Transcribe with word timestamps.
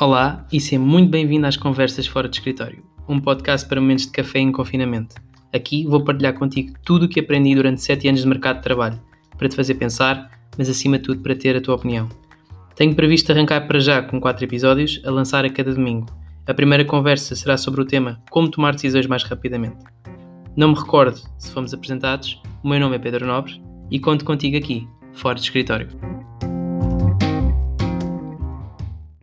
Olá 0.00 0.44
e 0.52 0.58
seja 0.58 0.80
muito 0.80 1.08
bem-vindo 1.08 1.46
às 1.46 1.56
Conversas 1.56 2.04
Fora 2.04 2.28
de 2.28 2.36
Escritório, 2.36 2.82
um 3.08 3.20
podcast 3.20 3.68
para 3.68 3.80
momentos 3.80 4.06
de 4.06 4.10
café 4.10 4.40
em 4.40 4.50
confinamento. 4.50 5.14
Aqui 5.54 5.86
vou 5.86 6.02
partilhar 6.02 6.34
contigo 6.34 6.74
tudo 6.84 7.06
o 7.06 7.08
que 7.08 7.20
aprendi 7.20 7.54
durante 7.54 7.80
7 7.80 8.08
anos 8.08 8.22
de 8.22 8.26
mercado 8.26 8.56
de 8.56 8.64
trabalho, 8.64 9.00
para 9.38 9.48
te 9.48 9.54
fazer 9.54 9.76
pensar, 9.76 10.28
mas 10.58 10.68
acima 10.68 10.98
de 10.98 11.04
tudo 11.04 11.22
para 11.22 11.36
ter 11.36 11.56
a 11.56 11.60
tua 11.60 11.76
opinião. 11.76 12.08
Tenho 12.74 12.92
previsto 12.92 13.30
arrancar 13.30 13.68
para 13.68 13.78
já 13.78 14.02
com 14.02 14.20
4 14.20 14.44
episódios 14.44 15.00
a 15.04 15.12
lançar 15.12 15.44
a 15.44 15.50
cada 15.50 15.72
domingo. 15.72 16.06
A 16.44 16.52
primeira 16.52 16.84
conversa 16.84 17.36
será 17.36 17.56
sobre 17.56 17.80
o 17.80 17.86
tema 17.86 18.20
Como 18.30 18.50
tomar 18.50 18.74
decisões 18.74 19.06
mais 19.06 19.22
rapidamente. 19.22 19.78
Não 20.56 20.70
me 20.70 20.74
recordo 20.74 21.20
se 21.38 21.52
fomos 21.52 21.72
apresentados, 21.72 22.42
o 22.64 22.68
meu 22.68 22.80
nome 22.80 22.96
é 22.96 22.98
Pedro 22.98 23.28
Nobre 23.28 23.62
e 23.92 24.00
conto 24.00 24.24
contigo 24.24 24.56
aqui, 24.56 24.88
fora 25.12 25.36
de 25.36 25.42
escritório. 25.42 26.13